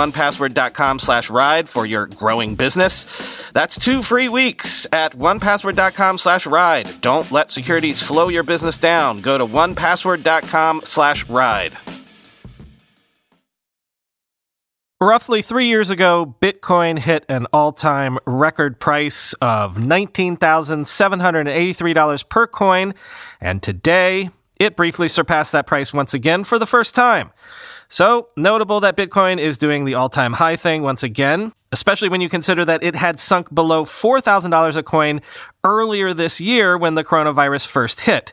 1password.com 0.00 0.98
slash 0.98 1.28
ride 1.28 1.68
for 1.68 1.84
your 1.84 2.06
growing 2.06 2.54
business. 2.54 3.06
That's 3.52 3.78
two 3.78 4.00
free 4.00 4.28
weeks 4.28 4.86
at 4.92 5.12
1password.com 5.12 6.18
slash 6.18 6.46
ride. 6.46 7.00
Don't 7.00 7.30
let 7.30 7.50
security 7.50 7.92
slow 7.92 8.28
your 8.28 8.42
business 8.42 8.78
down. 8.78 9.20
Go 9.20 9.36
to 9.36 9.44
1password.com 9.44 10.82
slash 10.84 11.28
ride. 11.28 11.76
Roughly 15.02 15.40
three 15.40 15.66
years 15.66 15.90
ago, 15.90 16.34
Bitcoin 16.42 16.98
hit 16.98 17.24
an 17.28 17.46
all 17.54 17.72
time 17.72 18.18
record 18.26 18.78
price 18.78 19.32
of 19.40 19.78
$19,783 19.78 22.28
per 22.28 22.46
coin, 22.46 22.92
and 23.40 23.62
today 23.62 24.28
it 24.58 24.76
briefly 24.76 25.08
surpassed 25.08 25.52
that 25.52 25.66
price 25.66 25.94
once 25.94 26.12
again 26.12 26.44
for 26.44 26.58
the 26.58 26.66
first 26.66 26.94
time. 26.94 27.30
So, 27.92 28.28
notable 28.36 28.78
that 28.80 28.96
Bitcoin 28.96 29.40
is 29.40 29.58
doing 29.58 29.84
the 29.84 29.94
all 29.94 30.08
time 30.08 30.34
high 30.34 30.54
thing 30.54 30.82
once 30.82 31.02
again, 31.02 31.52
especially 31.72 32.08
when 32.08 32.20
you 32.20 32.28
consider 32.28 32.64
that 32.64 32.84
it 32.84 32.94
had 32.94 33.18
sunk 33.18 33.52
below 33.52 33.84
$4,000 33.84 34.76
a 34.76 34.82
coin 34.84 35.20
earlier 35.64 36.14
this 36.14 36.40
year 36.40 36.78
when 36.78 36.94
the 36.94 37.02
coronavirus 37.02 37.66
first 37.66 38.02
hit. 38.02 38.32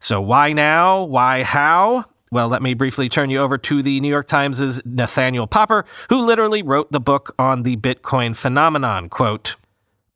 So, 0.00 0.20
why 0.20 0.52
now? 0.52 1.04
Why 1.04 1.44
how? 1.44 2.06
Well, 2.32 2.48
let 2.48 2.62
me 2.62 2.74
briefly 2.74 3.08
turn 3.08 3.30
you 3.30 3.38
over 3.38 3.56
to 3.56 3.80
the 3.80 4.00
New 4.00 4.08
York 4.08 4.26
Times' 4.26 4.84
Nathaniel 4.84 5.46
Popper, 5.46 5.84
who 6.08 6.18
literally 6.18 6.64
wrote 6.64 6.90
the 6.90 6.98
book 6.98 7.32
on 7.38 7.62
the 7.62 7.76
Bitcoin 7.76 8.36
phenomenon. 8.36 9.08
Quote, 9.08 9.54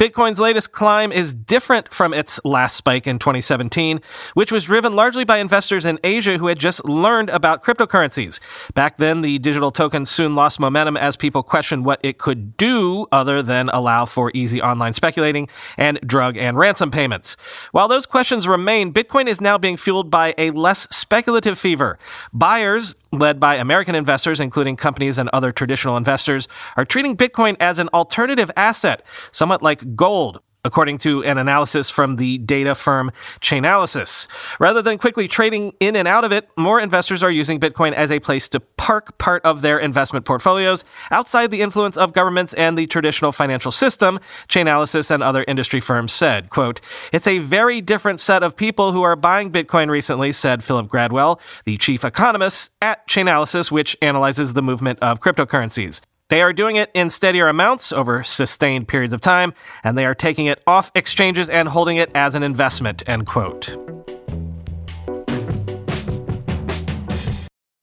Bitcoin's 0.00 0.40
latest 0.40 0.72
climb 0.72 1.12
is 1.12 1.34
different 1.34 1.92
from 1.92 2.14
its 2.14 2.40
last 2.42 2.74
spike 2.74 3.06
in 3.06 3.18
2017, 3.18 4.00
which 4.32 4.50
was 4.50 4.64
driven 4.64 4.96
largely 4.96 5.26
by 5.26 5.36
investors 5.36 5.84
in 5.84 6.00
Asia 6.02 6.38
who 6.38 6.46
had 6.46 6.58
just 6.58 6.82
learned 6.86 7.28
about 7.28 7.62
cryptocurrencies. 7.62 8.40
Back 8.72 8.96
then, 8.96 9.20
the 9.20 9.38
digital 9.38 9.70
token 9.70 10.06
soon 10.06 10.34
lost 10.34 10.58
momentum 10.58 10.96
as 10.96 11.16
people 11.16 11.42
questioned 11.42 11.84
what 11.84 12.00
it 12.02 12.16
could 12.16 12.56
do 12.56 13.08
other 13.12 13.42
than 13.42 13.68
allow 13.74 14.06
for 14.06 14.30
easy 14.32 14.62
online 14.62 14.94
speculating 14.94 15.50
and 15.76 16.00
drug 16.00 16.38
and 16.38 16.56
ransom 16.56 16.90
payments. 16.90 17.36
While 17.72 17.88
those 17.88 18.06
questions 18.06 18.48
remain, 18.48 18.94
Bitcoin 18.94 19.28
is 19.28 19.42
now 19.42 19.58
being 19.58 19.76
fueled 19.76 20.10
by 20.10 20.34
a 20.38 20.50
less 20.52 20.88
speculative 20.90 21.58
fever. 21.58 21.98
Buyers, 22.32 22.94
led 23.12 23.38
by 23.38 23.56
American 23.56 23.94
investors, 23.94 24.40
including 24.40 24.76
companies 24.76 25.18
and 25.18 25.28
other 25.30 25.52
traditional 25.52 25.98
investors, 25.98 26.48
are 26.78 26.86
treating 26.86 27.18
Bitcoin 27.18 27.54
as 27.60 27.78
an 27.78 27.88
alternative 27.88 28.50
asset, 28.56 29.02
somewhat 29.30 29.62
like 29.62 29.89
gold, 29.94 30.40
according 30.64 30.98
to 30.98 31.24
an 31.24 31.38
analysis 31.38 31.90
from 31.90 32.16
the 32.16 32.38
data 32.38 32.74
firm 32.74 33.10
Chainalysis. 33.40 34.28
Rather 34.58 34.82
than 34.82 34.98
quickly 34.98 35.26
trading 35.26 35.72
in 35.80 35.96
and 35.96 36.06
out 36.06 36.24
of 36.24 36.32
it, 36.32 36.48
more 36.56 36.80
investors 36.80 37.22
are 37.22 37.30
using 37.30 37.58
Bitcoin 37.58 37.92
as 37.92 38.12
a 38.12 38.20
place 38.20 38.48
to 38.50 38.60
park 38.60 39.16
part 39.18 39.42
of 39.44 39.62
their 39.62 39.78
investment 39.78 40.24
portfolios 40.24 40.84
outside 41.10 41.50
the 41.50 41.60
influence 41.60 41.96
of 41.96 42.12
governments 42.12 42.52
and 42.54 42.76
the 42.76 42.86
traditional 42.86 43.32
financial 43.32 43.70
system, 43.70 44.18
Chainalysis 44.48 45.10
and 45.10 45.22
other 45.22 45.44
industry 45.48 45.80
firms 45.80 46.12
said. 46.12 46.50
Quote, 46.50 46.80
It's 47.12 47.26
a 47.26 47.38
very 47.38 47.80
different 47.80 48.20
set 48.20 48.42
of 48.42 48.56
people 48.56 48.92
who 48.92 49.02
are 49.02 49.16
buying 49.16 49.50
Bitcoin 49.50 49.88
recently, 49.88 50.32
said 50.32 50.62
Philip 50.62 50.88
Gradwell, 50.88 51.40
the 51.64 51.78
chief 51.78 52.04
economist 52.04 52.70
at 52.82 53.06
Chainalysis, 53.08 53.70
which 53.70 53.96
analyzes 54.02 54.54
the 54.54 54.62
movement 54.62 54.98
of 55.00 55.20
cryptocurrencies. 55.20 56.00
They 56.30 56.42
are 56.42 56.52
doing 56.52 56.76
it 56.76 56.92
in 56.94 57.10
steadier 57.10 57.48
amounts 57.48 57.92
over 57.92 58.22
sustained 58.22 58.86
periods 58.86 59.12
of 59.12 59.20
time, 59.20 59.52
and 59.82 59.98
they 59.98 60.06
are 60.06 60.14
taking 60.14 60.46
it 60.46 60.62
off 60.64 60.92
exchanges 60.94 61.50
and 61.50 61.68
holding 61.68 61.96
it 61.96 62.08
as 62.14 62.36
an 62.36 62.44
investment, 62.44 63.02
end 63.08 63.26
quote. 63.26 63.76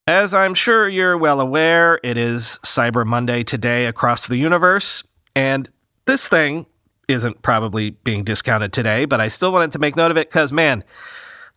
As 0.07 0.33
I'm 0.33 0.53
sure 0.53 0.87
you're 0.87 1.17
well 1.17 1.41
aware, 1.41 1.99
it 2.01 2.15
is 2.15 2.61
Cyber 2.63 3.05
Monday 3.05 3.43
today 3.43 3.85
across 3.85 4.29
the 4.29 4.37
universe, 4.37 5.03
and 5.35 5.69
this 6.05 6.29
thing 6.29 6.67
isn't 7.09 7.41
probably 7.41 7.89
being 7.89 8.23
discounted 8.23 8.71
today, 8.71 9.03
but 9.03 9.19
I 9.19 9.27
still 9.27 9.51
wanted 9.51 9.73
to 9.73 9.79
make 9.79 9.97
note 9.97 10.11
of 10.11 10.15
it 10.15 10.29
because, 10.29 10.53
man, 10.53 10.85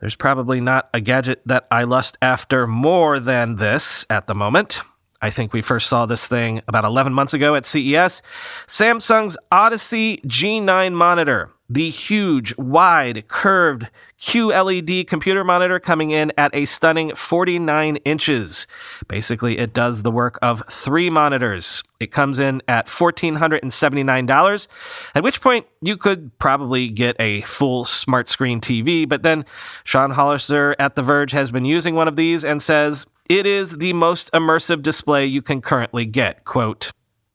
there's 0.01 0.17
probably 0.17 0.61
not 0.61 0.91
a 0.93 1.01
gadget 1.01 1.41
that 1.47 1.69
I 1.71 1.85
lust 1.85 2.19
after 2.21 2.67
more 2.67 3.21
than 3.21 3.57
this 3.57 4.07
at 4.11 4.27
the 4.27 4.35
moment. 4.35 4.81
I 5.23 5.31
think 5.31 5.53
we 5.53 5.61
first 5.61 5.89
saw 5.89 6.07
this 6.07 6.27
thing 6.27 6.63
about 6.67 6.85
11 6.85 7.13
months 7.13 7.35
ago 7.35 7.55
at 7.55 7.67
CES. 7.67 8.23
Samsung's 8.67 9.37
Odyssey 9.53 10.19
G9 10.27 10.93
monitor, 10.95 11.51
the 11.69 11.91
huge, 11.91 12.57
wide, 12.57 13.29
curved 13.29 13.91
QLED 14.19 15.07
computer 15.07 15.45
monitor 15.45 15.79
coming 15.79 16.11
in 16.11 16.33
at 16.37 16.55
a 16.55 16.65
stunning 16.65 17.15
49 17.15 17.97
inches. 17.97 18.67
Basically, 19.09 19.59
it 19.59 19.73
does 19.73 20.03
the 20.03 20.11
work 20.11 20.39
of 20.43 20.63
three 20.69 21.11
monitors. 21.11 21.85
It 22.01 22.11
comes 22.11 22.39
in 22.39 22.63
at 22.67 22.87
$1,479, 22.87 24.69
at 25.15 25.23
which 25.23 25.41
point 25.41 25.67
you 25.81 25.97
could 25.97 26.37
probably 26.39 26.89
get 26.89 27.15
a 27.21 27.43
full 27.43 27.85
smart 27.85 28.29
screen 28.29 28.61
TV. 28.61 29.09
But 29.09 29.23
then 29.23 29.45
Sean 29.85 30.13
Hollister 30.13 30.75
at 30.79 30.97
The 30.97 31.03
Verge 31.03 31.33
has 31.33 31.51
been 31.51 31.65
using 31.65 31.95
one 31.95 32.09
of 32.09 32.17
these 32.17 32.45
and 32.45 32.63
says, 32.63 33.07
it 33.31 33.47
is 33.47 33.79
the 33.79 33.93
most 33.93 34.29
immersive 34.33 34.83
display 34.83 35.25
you 35.25 35.41
can 35.41 35.63
currently 35.63 36.05
get. 36.05 36.45
Quote, 36.45 36.91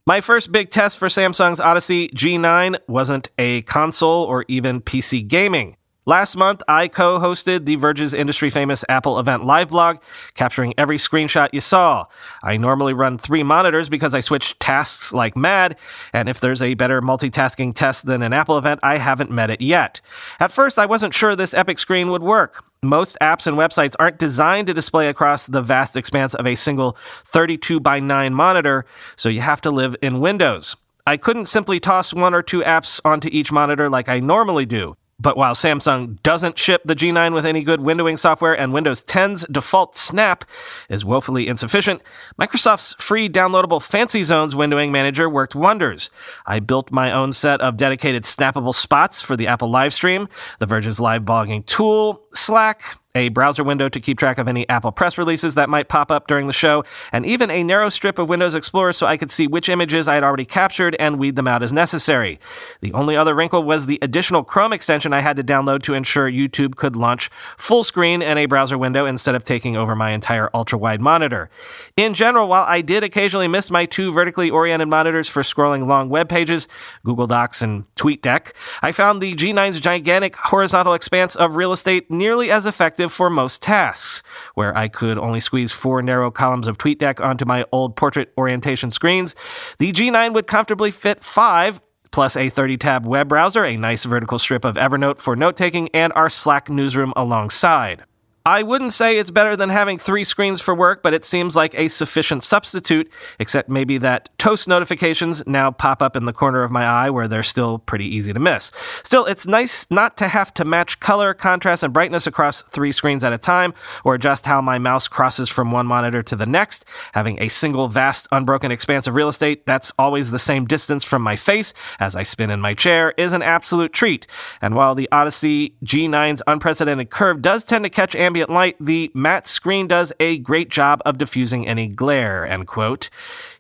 my 0.05 0.19
first 0.19 0.51
big 0.51 0.69
test 0.69 0.99
for 0.99 1.07
Samsung's 1.07 1.61
Odyssey 1.61 2.09
G9 2.09 2.77
wasn't 2.85 3.29
a 3.37 3.61
console 3.61 4.23
or 4.25 4.43
even 4.49 4.81
PC 4.81 5.25
gaming. 5.25 5.77
Last 6.05 6.35
month, 6.35 6.61
I 6.67 6.89
co 6.89 7.17
hosted 7.17 7.65
The 7.65 7.77
Verge's 7.77 8.13
industry 8.13 8.51
famous 8.51 8.85
Apple 8.89 9.17
event 9.17 9.45
live 9.45 9.69
blog, 9.69 9.97
capturing 10.35 10.73
every 10.77 10.97
screenshot 10.97 11.49
you 11.51 11.61
saw. 11.61 12.05
I 12.43 12.57
normally 12.57 12.93
run 12.93 13.17
three 13.17 13.41
monitors 13.41 13.89
because 13.89 14.13
I 14.13 14.19
switch 14.19 14.59
tasks 14.59 15.13
like 15.13 15.35
mad, 15.35 15.79
and 16.13 16.29
if 16.29 16.41
there's 16.41 16.61
a 16.61 16.75
better 16.75 17.01
multitasking 17.01 17.73
test 17.73 18.05
than 18.05 18.21
an 18.21 18.33
Apple 18.33 18.57
event, 18.59 18.81
I 18.83 18.97
haven't 18.97 19.31
met 19.31 19.49
it 19.49 19.61
yet. 19.61 20.01
At 20.39 20.51
first, 20.51 20.77
I 20.77 20.85
wasn't 20.85 21.15
sure 21.15 21.35
this 21.35 21.55
epic 21.55 21.79
screen 21.79 22.11
would 22.11 22.21
work. 22.21 22.63
Most 22.85 23.17
apps 23.21 23.47
and 23.47 23.57
websites 23.57 23.95
aren't 23.99 24.17
designed 24.19 24.67
to 24.67 24.73
display 24.73 25.07
across 25.07 25.47
the 25.47 25.61
vast 25.61 25.97
expanse 25.97 26.33
of 26.33 26.45
a 26.45 26.55
single 26.55 26.97
32 27.25 27.79
by 27.79 27.99
9 27.99 28.33
monitor, 28.33 28.85
so 29.15 29.29
you 29.29 29.41
have 29.41 29.61
to 29.61 29.71
live 29.71 29.95
in 30.01 30.19
Windows. 30.19 30.75
I 31.07 31.17
couldn't 31.17 31.45
simply 31.45 31.79
toss 31.79 32.13
one 32.13 32.33
or 32.33 32.41
two 32.41 32.61
apps 32.61 32.99
onto 33.05 33.29
each 33.31 33.51
monitor 33.51 33.89
like 33.89 34.09
I 34.09 34.19
normally 34.19 34.65
do. 34.65 34.95
But 35.17 35.37
while 35.37 35.53
Samsung 35.53 36.21
doesn't 36.23 36.59
ship 36.59 36.81
the 36.83 36.95
G9 36.95 37.33
with 37.33 37.45
any 37.45 37.63
good 37.63 37.79
windowing 37.79 38.19
software 38.19 38.53
and 38.53 38.73
Windows 38.73 39.03
10's 39.03 39.45
default 39.49 39.95
snap 39.95 40.43
is 40.89 41.05
woefully 41.05 41.47
insufficient, 41.47 42.01
Microsoft's 42.39 42.95
free 43.01 43.29
downloadable 43.29 43.79
FancyZones 43.79 44.53
windowing 44.53 44.91
manager 44.91 45.29
worked 45.29 45.55
wonders. 45.55 46.11
I 46.45 46.59
built 46.59 46.91
my 46.91 47.13
own 47.13 47.31
set 47.31 47.61
of 47.61 47.77
dedicated 47.77 48.23
snappable 48.23 48.75
spots 48.75 49.21
for 49.21 49.37
the 49.37 49.47
Apple 49.47 49.71
Livestream, 49.71 50.27
The 50.59 50.65
Verge's 50.65 50.99
live 50.99 51.23
blogging 51.23 51.65
tool, 51.65 52.21
Slack, 52.33 52.97
a 53.15 53.29
browser 53.29 53.63
window 53.63 53.89
to 53.89 53.99
keep 53.99 54.19
track 54.19 54.37
of 54.37 54.47
any 54.47 54.67
Apple 54.69 54.91
press 54.91 55.17
releases 55.17 55.55
that 55.55 55.69
might 55.69 55.87
pop 55.87 56.11
up 56.11 56.27
during 56.27 56.47
the 56.47 56.53
show, 56.53 56.83
and 57.11 57.25
even 57.25 57.49
a 57.49 57.63
narrow 57.63 57.89
strip 57.89 58.19
of 58.19 58.29
Windows 58.29 58.53
Explorer 58.53 58.93
so 58.93 59.07
I 59.07 59.17
could 59.17 59.31
see 59.31 59.47
which 59.47 59.69
images 59.69 60.07
I 60.07 60.15
had 60.15 60.23
already 60.23 60.45
captured 60.45 60.95
and 60.99 61.17
weed 61.17 61.35
them 61.35 61.47
out 61.47 61.63
as 61.63 61.71
necessary. 61.71 62.39
The 62.81 62.93
only 62.93 63.15
other 63.15 63.33
wrinkle 63.33 63.63
was 63.63 63.85
the 63.85 63.99
additional 64.01 64.43
Chrome 64.43 64.73
extension 64.73 65.13
I 65.13 65.21
had 65.21 65.37
to 65.37 65.43
download 65.43 65.81
to 65.83 65.93
ensure 65.93 66.29
YouTube 66.29 66.75
could 66.75 66.95
launch 66.95 67.29
full 67.57 67.83
screen 67.83 68.21
in 68.21 68.37
a 68.37 68.45
browser 68.45 68.77
window 68.77 69.05
instead 69.05 69.35
of 69.35 69.43
taking 69.43 69.77
over 69.77 69.95
my 69.95 70.11
entire 70.11 70.49
ultra 70.53 70.77
wide 70.77 71.01
monitor. 71.01 71.49
In 71.95 72.13
general, 72.13 72.49
while 72.49 72.65
I 72.67 72.81
did 72.81 73.03
occasionally 73.03 73.47
miss 73.47 73.71
my 73.71 73.85
two 73.85 74.11
vertically 74.11 74.49
oriented 74.49 74.89
monitors 74.89 75.29
for 75.29 75.41
scrolling 75.41 75.87
long 75.87 76.09
web 76.09 76.27
pages, 76.27 76.67
Google 77.05 77.27
Docs 77.27 77.61
and 77.61 77.85
TweetDeck, 77.95 78.51
I 78.81 78.91
found 78.91 79.21
the 79.21 79.35
G9's 79.35 79.79
gigantic 79.79 80.35
horizontal 80.35 80.93
expanse 80.93 81.35
of 81.35 81.55
real 81.55 81.71
estate 81.71 82.11
nearly 82.11 82.51
as 82.51 82.65
effective 82.65 83.04
effective 83.05 83.15
for 83.15 83.29
most 83.29 83.61
tasks, 83.61 84.23
where 84.55 84.75
I 84.77 84.87
could 84.87 85.17
only 85.17 85.39
squeeze 85.39 85.73
four 85.73 86.01
narrow 86.01 86.31
columns 86.31 86.67
of 86.67 86.77
TweetDeck 86.77 87.23
onto 87.23 87.45
my 87.45 87.65
old 87.71 87.95
portrait 87.95 88.31
orientation 88.37 88.91
screens. 88.91 89.35
The 89.79 89.91
G9 89.91 90.33
would 90.33 90.47
comfortably 90.47 90.91
fit 90.91 91.23
five 91.23 91.81
plus 92.11 92.37
a 92.37 92.49
30 92.49 92.77
tab 92.77 93.07
web 93.07 93.27
browser, 93.27 93.63
a 93.63 93.77
nice 93.77 94.05
vertical 94.05 94.39
strip 94.39 94.65
of 94.65 94.75
Evernote 94.75 95.19
for 95.19 95.35
note 95.35 95.57
taking, 95.57 95.89
and 95.93 96.13
our 96.15 96.29
Slack 96.29 96.69
newsroom 96.69 97.13
alongside. 97.15 98.03
I 98.47 98.61
wouldn't 98.61 98.93
say 98.93 99.17
it's 99.17 99.31
better 99.31 99.55
than 99.55 99.69
having 99.69 99.97
three 99.97 100.23
screens 100.23 100.61
for 100.61 100.75
work, 100.75 101.01
but 101.01 101.15
it 101.15 101.25
seems 101.25 101.55
like 101.55 101.73
a 101.73 101.87
sufficient 101.87 102.43
substitute, 102.43 103.11
except 103.39 103.69
maybe 103.69 103.97
that 103.97 104.29
toast 104.37 104.67
notifications 104.67 105.41
now 105.47 105.71
pop 105.71 105.99
up 105.99 106.15
in 106.15 106.25
the 106.25 106.33
corner 106.33 106.61
of 106.61 106.69
my 106.69 106.85
eye 106.85 107.09
where 107.09 107.27
they're 107.27 107.41
still 107.41 107.79
pretty 107.79 108.05
easy 108.05 108.33
to 108.33 108.39
miss. 108.39 108.71
Still, 109.01 109.25
it's 109.25 109.47
nice 109.47 109.89
not 109.89 110.15
to 110.17 110.27
have 110.27 110.53
to 110.53 110.63
match 110.63 110.99
color, 110.99 111.33
contrast, 111.33 111.81
and 111.81 111.91
brightness 111.91 112.27
across 112.27 112.61
three 112.61 112.91
screens 112.91 113.23
at 113.23 113.33
a 113.33 113.39
time, 113.39 113.73
or 114.03 114.13
adjust 114.13 114.45
how 114.45 114.61
my 114.61 114.77
mouse 114.77 115.07
crosses 115.07 115.49
from 115.49 115.71
one 115.71 115.87
monitor 115.87 116.21
to 116.21 116.35
the 116.35 116.45
next. 116.45 116.85
Having 117.13 117.41
a 117.41 117.49
single 117.49 117.87
vast, 117.87 118.27
unbroken 118.31 118.69
expanse 118.69 119.07
of 119.07 119.15
real 119.15 119.29
estate 119.29 119.65
that's 119.65 119.91
always 119.97 120.29
the 120.29 120.37
same 120.37 120.65
distance 120.65 121.03
from 121.03 121.23
my 121.23 121.35
face 121.35 121.73
as 121.99 122.15
I 122.15 122.21
spin 122.21 122.51
in 122.51 122.61
my 122.61 122.75
chair 122.75 123.11
is 123.17 123.33
an 123.33 123.41
absolute 123.41 123.91
treat. 123.91 124.27
And 124.61 124.75
while 124.75 124.93
the 124.93 125.09
Odyssey 125.11 125.73
G9's 125.83 126.43
unprecedented 126.45 127.09
curve 127.09 127.41
does 127.41 127.65
tend 127.65 127.83
to 127.85 127.89
catch 127.89 128.13
ambient 128.13 128.34
ambient 128.35 128.49
light, 128.49 128.75
the 128.81 129.09
matte 129.13 129.47
screen 129.47 129.87
does 129.87 130.11
a 130.19 130.37
great 130.39 130.67
job 130.69 131.01
of 131.05 131.17
diffusing 131.17 131.65
any 131.65 131.87
glare, 131.87 132.45
end 132.45 132.67
quote. 132.67 133.09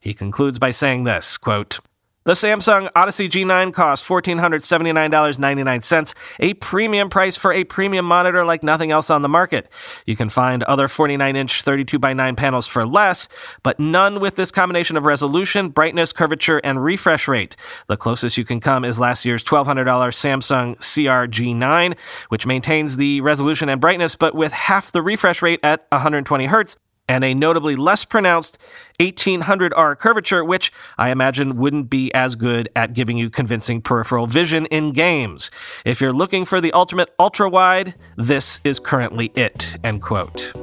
He 0.01 0.13
concludes 0.13 0.59
by 0.59 0.71
saying 0.71 1.05
this, 1.05 1.37
quote, 1.37 1.79
the 2.25 2.33
Samsung 2.33 2.89
Odyssey 2.95 3.29
G9 3.29 3.71
costs 3.71 4.09
$1,479.99, 4.09 6.15
a 6.39 6.55
premium 6.55 7.07
price 7.07 7.37
for 7.37 7.53
a 7.53 7.63
premium 7.63 8.05
monitor 8.05 8.43
like 8.43 8.63
nothing 8.63 8.91
else 8.91 9.11
on 9.11 9.21
the 9.21 9.29
market. 9.29 9.69
You 10.07 10.15
can 10.15 10.29
find 10.29 10.63
other 10.63 10.87
49 10.87 11.35
inch 11.35 11.61
32 11.61 11.99
by 11.99 12.13
9 12.13 12.35
panels 12.35 12.67
for 12.67 12.87
less, 12.87 13.29
but 13.61 13.79
none 13.79 14.19
with 14.19 14.37
this 14.37 14.49
combination 14.49 14.97
of 14.97 15.05
resolution, 15.05 15.69
brightness, 15.69 16.11
curvature, 16.13 16.59
and 16.63 16.83
refresh 16.83 17.27
rate. 17.27 17.55
The 17.87 17.97
closest 17.97 18.39
you 18.39 18.43
can 18.43 18.59
come 18.59 18.83
is 18.83 18.99
last 18.99 19.23
year's 19.23 19.43
$1,200 19.43 19.85
Samsung 19.85 20.77
CR 20.77 21.27
G9, 21.29 21.95
which 22.29 22.47
maintains 22.47 22.97
the 22.97 23.21
resolution 23.21 23.69
and 23.69 23.79
brightness, 23.79 24.15
but 24.15 24.33
with 24.33 24.51
half 24.51 24.91
the 24.91 25.03
refresh 25.03 25.43
rate 25.43 25.59
at 25.61 25.85
120 25.91 26.47
Hz 26.47 26.77
and 27.07 27.23
a 27.23 27.33
notably 27.33 27.75
less 27.75 28.05
pronounced 28.05 28.57
1800R 28.99 29.97
curvature, 29.97 30.43
which 30.43 30.71
I 30.97 31.09
imagine 31.09 31.57
wouldn't 31.57 31.89
be 31.89 32.13
as 32.13 32.35
good 32.35 32.69
at 32.75 32.93
giving 32.93 33.17
you 33.17 33.29
convincing 33.29 33.81
peripheral 33.81 34.27
vision 34.27 34.65
in 34.67 34.91
games. 34.91 35.51
If 35.83 36.01
you're 36.01 36.13
looking 36.13 36.45
for 36.45 36.61
the 36.61 36.71
ultimate 36.73 37.13
ultra 37.19 37.49
wide, 37.49 37.95
this 38.15 38.59
is 38.63 38.79
currently 38.79 39.31
it. 39.35 39.77
End 39.83 40.01
quote. 40.01 40.53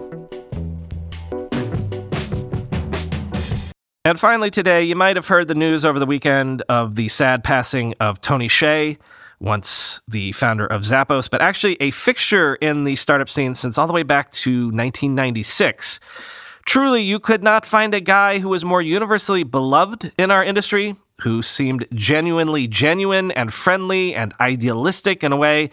And 4.05 4.19
finally, 4.19 4.51
today, 4.51 4.83
you 4.83 4.97
might 4.97 5.15
have 5.15 5.29
heard 5.29 5.47
the 5.47 5.55
news 5.55 5.85
over 5.85 6.01
the 6.01 6.07
weekend 6.07 6.63
of 6.69 6.97
the 6.97 7.07
sad 7.07 7.45
passing 7.45 7.95
of 8.01 8.21
Tony 8.21 8.49
Hsieh 8.49 8.99
once 9.43 10.01
the 10.07 10.33
founder 10.33 10.67
of 10.67 10.83
Zappos, 10.83 11.29
but 11.29 11.43
actually 11.43 11.77
a 11.81 11.91
fixture 11.91 12.55
in 12.57 12.85
the 12.85 12.97
startup 12.97 13.29
scene 13.29 13.55
since 13.55 13.77
all 13.77 13.87
the 13.87 13.93
way 13.93 14.05
back 14.05 14.31
to 14.31 14.67
1996. 14.67 15.99
Truly, 16.65 17.03
you 17.03 17.19
could 17.19 17.43
not 17.43 17.67
find 17.67 17.93
a 17.93 18.01
guy 18.01 18.39
who 18.39 18.49
was 18.49 18.65
more 18.65 18.81
universally 18.81 19.43
beloved 19.43 20.13
in 20.17 20.31
our 20.31 20.45
industry, 20.45 20.95
who 21.23 21.43
seemed 21.43 21.87
genuinely 21.93 22.69
genuine 22.69 23.33
and 23.33 23.53
friendly 23.53 24.15
and 24.15 24.33
idealistic 24.41 25.25
in 25.25 25.33
a 25.33 25.37
way 25.37 25.71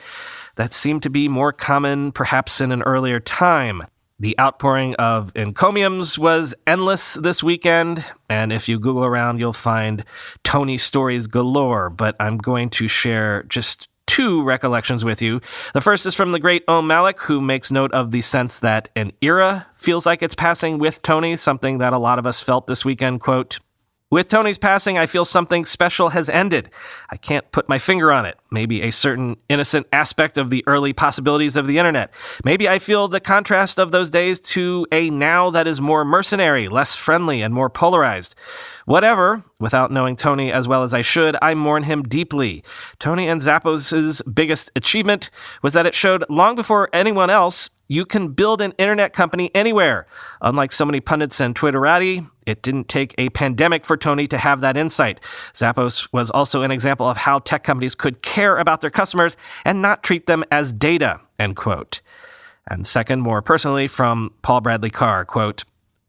that 0.56 0.74
seemed 0.74 1.04
to 1.04 1.10
be 1.10 1.28
more 1.28 1.54
common 1.54 2.12
perhaps 2.12 2.60
in 2.60 2.72
an 2.72 2.82
earlier 2.84 3.20
time. 3.20 3.84
The 4.22 4.38
outpouring 4.38 4.96
of 4.96 5.32
encomiums 5.34 6.20
was 6.20 6.54
endless 6.68 7.14
this 7.14 7.42
weekend, 7.42 8.04
and 8.30 8.52
if 8.52 8.68
you 8.68 8.78
Google 8.78 9.06
around, 9.06 9.40
you'll 9.40 9.54
find 9.54 10.04
Tony 10.44 10.78
stories 10.78 11.28
galore. 11.28 11.90
But 11.90 12.18
I'm 12.20 12.38
going 12.38 12.70
to 12.72 12.90
share 12.90 13.44
just 13.44 13.88
two 14.08 14.44
recollections 14.44 15.06
with 15.06 15.22
you. 15.22 15.40
The 15.74 15.80
first 15.80 16.06
is 16.06 16.16
from 16.16 16.34
the 16.34 16.40
great 16.40 16.66
Om 16.68 16.86
Malik, 16.86 17.22
who 17.22 17.40
makes 17.40 17.72
note 17.72 17.94
of 17.94 18.12
the 18.12 18.20
sense 18.20 18.60
that 18.60 18.90
an 18.94 19.14
era 19.22 19.68
feels 19.78 20.06
like 20.06 20.22
it's 20.22 20.36
passing 20.36 20.80
with 20.80 21.02
Tony, 21.02 21.38
something 21.38 21.78
that 21.78 21.94
a 21.94 21.98
lot 21.98 22.20
of 22.20 22.28
us 22.28 22.42
felt 22.42 22.68
this 22.68 22.84
weekend. 22.84 23.22
Quote, 23.22 23.60
with 24.12 24.28
Tony's 24.28 24.58
passing, 24.58 24.98
I 24.98 25.06
feel 25.06 25.24
something 25.24 25.66
special 25.66 26.10
has 26.10 26.30
ended. 26.30 26.70
I 27.10 27.18
can't 27.18 27.50
put 27.52 27.70
my 27.70 27.78
finger 27.78 28.12
on 28.12 28.26
it. 28.26 28.38
Maybe 28.52 28.82
a 28.82 28.92
certain 28.92 29.38
innocent 29.50 29.88
aspect 29.94 30.38
of 30.38 30.50
the 30.50 30.64
early 30.66 30.94
possibilities 30.94 31.56
of 31.56 31.68
the 31.68 31.78
internet. 31.78 32.12
Maybe 32.44 32.68
I 32.68 32.80
feel 32.80 33.08
the 33.08 33.20
contrast 33.20 33.80
of 33.80 33.92
those 33.92 34.10
days 34.10 34.40
to 34.40 34.88
a 34.92 35.10
now 35.10 35.52
that 35.52 35.68
is 35.68 35.80
more 35.80 36.04
mercenary, 36.04 36.68
less 36.68 36.96
friendly, 36.96 37.42
and 37.42 37.54
more 37.54 37.70
polarized. 37.70 38.36
Whatever, 38.86 39.44
without 39.60 39.92
knowing 39.92 40.16
Tony 40.16 40.52
as 40.52 40.68
well 40.68 40.82
as 40.82 40.94
I 40.94 41.02
should, 41.02 41.38
I 41.42 41.54
mourn 41.54 41.84
him 41.84 42.02
deeply. 42.02 42.64
Tony 42.98 43.28
and 43.28 43.42
Zappos' 43.42 44.22
biggest 44.34 44.72
achievement 44.76 45.30
was 45.62 45.74
that 45.74 45.86
it 45.86 45.94
showed 45.94 46.24
long 46.30 46.56
before 46.56 46.90
anyone 46.92 47.30
else 47.30 47.70
you 47.90 48.06
can 48.06 48.30
build 48.30 48.62
an 48.62 48.74
internet 48.78 49.12
company 49.12 49.52
anywhere. 49.54 50.06
Unlike 50.42 50.72
so 50.72 50.86
many 50.86 51.02
pundits 51.02 51.42
and 51.42 51.54
Twitterati, 51.54 52.30
it 52.46 52.62
didn't 52.62 52.88
take 52.88 53.14
a 53.18 53.30
pandemic 53.30 53.84
for 53.84 53.98
Tony 53.98 54.28
to 54.28 54.38
have 54.38 54.62
that 54.62 54.78
insight. 54.78 55.20
Zappos 55.54 56.08
was 56.14 56.30
also 56.30 56.62
an 56.62 56.72
example 56.72 57.10
of 57.10 57.18
how 57.18 57.40
tech 57.40 57.64
companies 57.64 57.96
could 57.96 58.22
care 58.22 58.58
about 58.58 58.80
their 58.82 58.92
customers 58.92 59.36
and 59.66 59.82
not 59.82 60.04
treat 60.04 60.28
them 60.28 60.46
as 60.52 60.72
data, 60.72 61.20
end 61.38 61.58
quote. 61.58 62.00
And 62.68 62.86
second, 62.86 63.22
more 63.22 63.42
personally, 63.42 63.88
from 63.88 64.32
Paul 64.44 64.62
Bradley 64.62 64.92
Carr, 64.92 65.26
quote, 65.26 65.64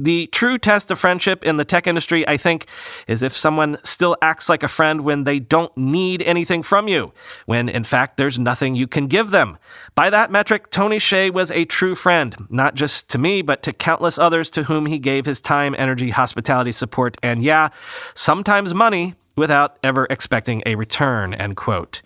the 0.04 0.28
true 0.28 0.58
test 0.58 0.90
of 0.90 0.98
friendship 0.98 1.44
in 1.44 1.58
the 1.58 1.64
tech 1.64 1.86
industry, 1.86 2.26
I 2.26 2.36
think, 2.36 2.66
is 3.06 3.22
if 3.22 3.36
someone 3.36 3.78
still 3.84 4.16
acts 4.22 4.48
like 4.48 4.62
a 4.62 4.68
friend 4.68 5.02
when 5.02 5.24
they 5.24 5.38
don't 5.38 5.76
need 5.76 6.22
anything 6.22 6.62
from 6.62 6.88
you, 6.88 7.12
when 7.44 7.68
in 7.68 7.84
fact 7.84 8.16
there's 8.16 8.38
nothing 8.38 8.74
you 8.74 8.86
can 8.86 9.06
give 9.06 9.30
them. 9.30 9.58
By 9.94 10.08
that 10.10 10.30
metric, 10.30 10.70
Tony 10.70 10.96
Hsieh 10.96 11.30
was 11.30 11.50
a 11.50 11.66
true 11.66 11.94
friend, 11.94 12.46
not 12.48 12.74
just 12.74 13.10
to 13.10 13.18
me, 13.18 13.42
but 13.42 13.62
to 13.64 13.72
countless 13.72 14.18
others 14.18 14.50
to 14.50 14.64
whom 14.64 14.86
he 14.86 14.98
gave 14.98 15.26
his 15.26 15.40
time, 15.40 15.74
energy, 15.78 16.10
hospitality, 16.10 16.72
support, 16.72 17.18
and 17.22 17.42
yeah, 17.42 17.68
sometimes 18.14 18.74
money 18.74 19.14
without 19.36 19.78
ever 19.82 20.06
expecting 20.10 20.62
a 20.66 20.74
return, 20.76 21.34
end 21.34 21.56
quote. 21.56 22.02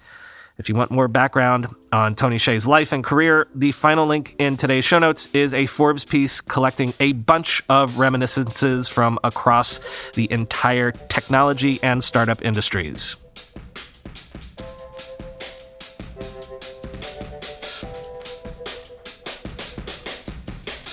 If 0.56 0.68
you 0.68 0.76
want 0.76 0.92
more 0.92 1.08
background 1.08 1.66
on 1.92 2.14
Tony 2.14 2.36
Hsieh's 2.36 2.64
life 2.64 2.92
and 2.92 3.02
career, 3.02 3.48
the 3.56 3.72
final 3.72 4.06
link 4.06 4.36
in 4.38 4.56
today's 4.56 4.84
show 4.84 5.00
notes 5.00 5.28
is 5.34 5.52
a 5.52 5.66
Forbes 5.66 6.04
piece 6.04 6.40
collecting 6.40 6.94
a 7.00 7.12
bunch 7.12 7.60
of 7.68 7.98
reminiscences 7.98 8.88
from 8.88 9.18
across 9.24 9.80
the 10.14 10.30
entire 10.30 10.92
technology 10.92 11.80
and 11.82 12.04
startup 12.04 12.44
industries. 12.44 13.16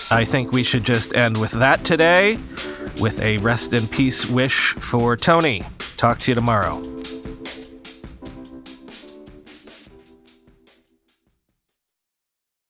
I 0.09 0.25
think 0.25 0.51
we 0.51 0.63
should 0.63 0.83
just 0.83 1.15
end 1.15 1.39
with 1.39 1.51
that 1.51 1.85
today 1.85 2.39
with 2.99 3.19
a 3.19 3.37
rest 3.37 3.73
in 3.73 3.87
peace 3.87 4.25
wish 4.25 4.73
for 4.73 5.15
Tony. 5.15 5.63
Talk 5.97 6.17
to 6.19 6.31
you 6.31 6.35
tomorrow. 6.35 6.90